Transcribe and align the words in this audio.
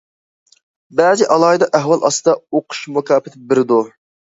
بەزى 1.01 1.27
ئالاھىدە 1.35 1.67
ئەھۋال 1.81 2.09
ئاستىدا 2.11 2.35
ئوقۇش 2.41 2.83
مۇكاپاتى 2.99 3.45
بېرىدۇ. 3.53 3.83